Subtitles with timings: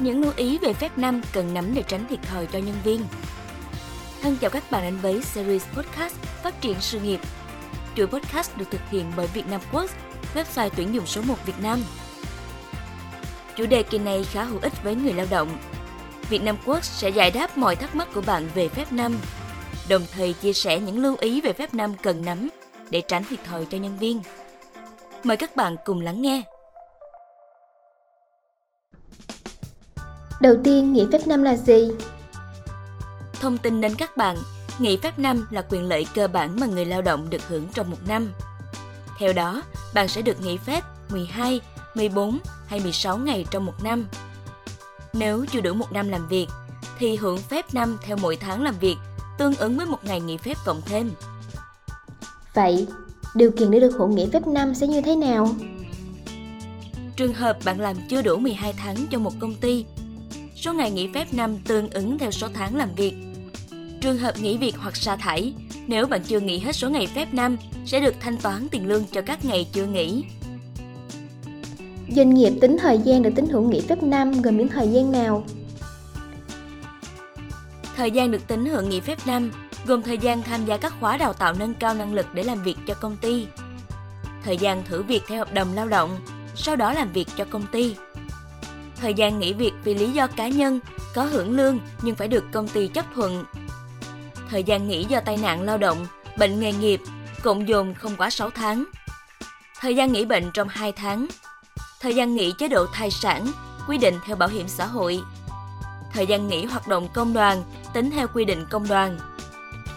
[0.00, 3.00] Những lưu ý về phép năm cần nắm để tránh thiệt thòi cho nhân viên.
[4.22, 7.20] Thân chào các bạn đến với series podcast Phát triển sự nghiệp.
[7.96, 9.90] Chuỗi podcast được thực hiện bởi Vietnam Quốc,
[10.34, 11.82] website tuyển dụng số 1 Việt Nam.
[13.56, 15.48] Chủ đề kỳ này khá hữu ích với người lao động.
[16.28, 19.16] Vietnam Quốc sẽ giải đáp mọi thắc mắc của bạn về phép năm,
[19.88, 22.48] đồng thời chia sẻ những lưu ý về phép năm cần nắm
[22.90, 24.20] để tránh thiệt thòi cho nhân viên.
[25.24, 26.42] Mời các bạn cùng lắng nghe.
[30.40, 31.90] Đầu tiên, nghỉ phép năm là gì?
[33.40, 34.36] Thông tin đến các bạn,
[34.78, 37.90] nghỉ phép năm là quyền lợi cơ bản mà người lao động được hưởng trong
[37.90, 38.32] một năm.
[39.18, 39.62] Theo đó,
[39.94, 41.60] bạn sẽ được nghỉ phép 12,
[41.94, 44.06] 14 hay 16 ngày trong một năm.
[45.12, 46.46] Nếu chưa đủ một năm làm việc,
[46.98, 48.96] thì hưởng phép năm theo mỗi tháng làm việc,
[49.38, 51.10] tương ứng với một ngày nghỉ phép cộng thêm.
[52.54, 52.86] Vậy,
[53.34, 55.48] điều kiện để được hưởng nghỉ phép năm sẽ như thế nào?
[57.16, 59.84] Trường hợp bạn làm chưa đủ 12 tháng cho một công ty,
[60.60, 63.14] số ngày nghỉ phép năm tương ứng theo số tháng làm việc.
[64.00, 65.54] Trường hợp nghỉ việc hoặc sa thải,
[65.86, 69.04] nếu bạn chưa nghỉ hết số ngày phép năm, sẽ được thanh toán tiền lương
[69.04, 70.24] cho các ngày chưa nghỉ.
[72.16, 75.12] Doanh nghiệp tính thời gian để tính hưởng nghỉ phép năm gồm những thời gian
[75.12, 75.44] nào?
[77.96, 79.50] Thời gian được tính hưởng nghỉ phép năm
[79.86, 82.62] gồm thời gian tham gia các khóa đào tạo nâng cao năng lực để làm
[82.62, 83.46] việc cho công ty,
[84.44, 86.18] thời gian thử việc theo hợp đồng lao động,
[86.54, 87.94] sau đó làm việc cho công ty,
[89.00, 90.80] thời gian nghỉ việc vì lý do cá nhân,
[91.14, 93.44] có hưởng lương nhưng phải được công ty chấp thuận,
[94.50, 96.06] thời gian nghỉ do tai nạn lao động,
[96.38, 97.00] bệnh nghề nghiệp,
[97.42, 98.84] cộng dồn không quá 6 tháng,
[99.80, 101.26] thời gian nghỉ bệnh trong 2 tháng,
[102.00, 103.46] thời gian nghỉ chế độ thai sản,
[103.88, 105.20] quy định theo bảo hiểm xã hội,
[106.12, 109.18] thời gian nghỉ hoạt động công đoàn tính theo quy định công đoàn,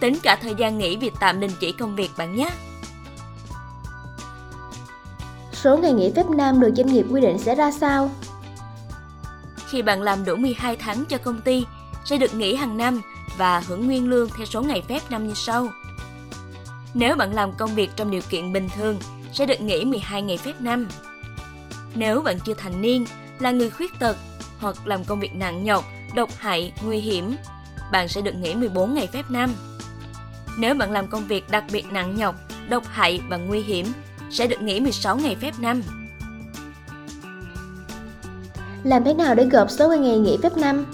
[0.00, 2.50] tính cả thời gian nghỉ việc tạm đình chỉ công việc bạn nhé.
[5.52, 8.10] Số ngày nghỉ phép nam được doanh nghiệp quy định sẽ ra sao?
[9.70, 11.64] Khi bạn làm đủ 12 tháng cho công ty,
[12.04, 13.00] sẽ được nghỉ hàng năm
[13.38, 15.68] và hưởng nguyên lương theo số ngày phép năm như sau.
[16.94, 18.98] Nếu bạn làm công việc trong điều kiện bình thường,
[19.32, 20.88] sẽ được nghỉ 12 ngày phép năm.
[21.94, 23.06] Nếu bạn chưa thành niên,
[23.38, 24.16] là người khuyết tật
[24.58, 27.36] hoặc làm công việc nặng nhọc, độc hại, nguy hiểm,
[27.92, 29.54] bạn sẽ được nghỉ 14 ngày phép năm.
[30.58, 32.34] Nếu bạn làm công việc đặc biệt nặng nhọc,
[32.68, 33.86] độc hại và nguy hiểm,
[34.30, 35.82] sẽ được nghỉ 16 ngày phép năm.
[38.84, 40.86] Làm thế nào để gộp số ngày nghỉ phép năm?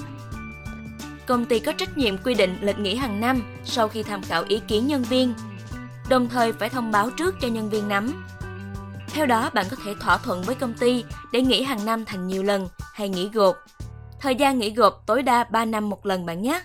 [1.26, 4.44] Công ty có trách nhiệm quy định lịch nghỉ hàng năm sau khi tham khảo
[4.48, 5.34] ý kiến nhân viên,
[6.08, 8.24] đồng thời phải thông báo trước cho nhân viên nắm.
[9.08, 12.26] Theo đó, bạn có thể thỏa thuận với công ty để nghỉ hàng năm thành
[12.26, 13.56] nhiều lần hay nghỉ gộp.
[14.20, 16.62] Thời gian nghỉ gộp tối đa 3 năm một lần bạn nhé.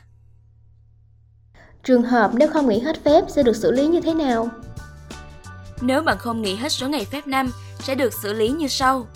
[1.83, 4.49] Trường hợp nếu không nghỉ hết phép sẽ được xử lý như thế nào?
[5.81, 9.07] Nếu bạn không nghỉ hết số ngày phép năm sẽ được xử lý như sau.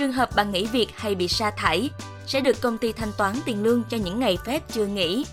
[0.00, 1.90] Trường hợp bạn nghỉ việc hay bị sa thải
[2.26, 5.26] sẽ được công ty thanh toán tiền lương cho những ngày phép chưa nghỉ.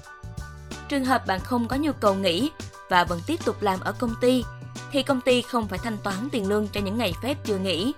[0.90, 2.50] Trường hợp bạn không có nhu cầu nghỉ
[2.90, 4.44] và vẫn tiếp tục làm ở công ty
[4.92, 7.94] thì công ty không phải thanh toán tiền lương cho những ngày phép chưa nghỉ.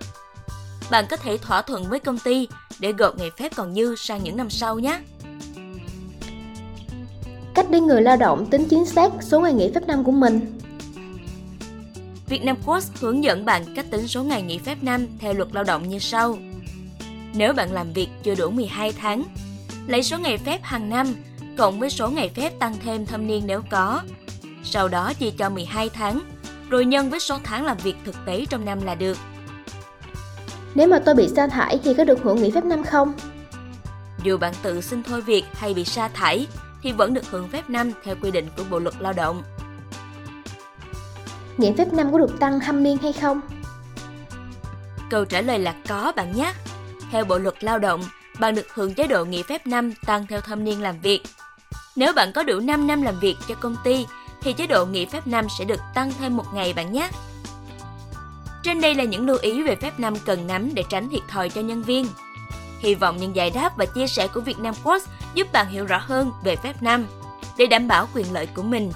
[0.91, 2.47] Bạn có thể thỏa thuận với công ty
[2.79, 4.99] để gộp ngày phép còn dư sang những năm sau nhé.
[7.55, 10.59] Cách để người lao động tính chính xác số ngày nghỉ phép năm của mình.
[12.27, 15.63] Vietnam Post hướng dẫn bạn cách tính số ngày nghỉ phép năm theo luật lao
[15.63, 16.37] động như sau.
[17.39, 19.23] Nếu bạn làm việc chưa đủ 12 tháng,
[19.87, 21.07] lấy số ngày phép hàng năm
[21.57, 24.01] cộng với số ngày phép tăng thêm thâm niên nếu có.
[24.63, 26.19] Sau đó chia cho 12 tháng,
[26.69, 29.17] rồi nhân với số tháng làm việc thực tế trong năm là được.
[30.75, 33.13] Nếu mà tôi bị sa thải thì có được hưởng nghỉ phép năm không?
[34.23, 36.47] Dù bạn tự xin thôi việc hay bị sa thải
[36.83, 39.43] thì vẫn được hưởng phép năm theo quy định của Bộ luật Lao động.
[41.57, 43.41] Nghỉ phép năm có được tăng thâm niên hay không?
[45.09, 46.53] Câu trả lời là có bạn nhé.
[47.11, 48.01] Theo Bộ luật Lao động,
[48.39, 51.21] bạn được hưởng chế độ nghỉ phép năm tăng theo thâm niên làm việc.
[51.95, 54.05] Nếu bạn có đủ 5 năm làm việc cho công ty
[54.41, 57.09] thì chế độ nghỉ phép năm sẽ được tăng thêm một ngày bạn nhé.
[58.63, 61.49] Trên đây là những lưu ý về phép năm cần nắm để tránh thiệt thòi
[61.49, 62.07] cho nhân viên.
[62.79, 65.85] Hy vọng những giải đáp và chia sẻ của Việt Nam Post giúp bạn hiểu
[65.85, 67.05] rõ hơn về phép năm
[67.57, 68.91] để đảm bảo quyền lợi của mình.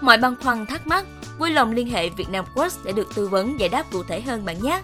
[0.00, 1.04] Mọi băn khoăn thắc mắc,
[1.38, 4.20] vui lòng liên hệ Việt Nam Post để được tư vấn giải đáp cụ thể
[4.20, 4.82] hơn bạn nhé.